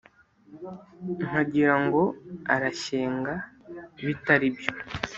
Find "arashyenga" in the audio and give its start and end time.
2.55-3.33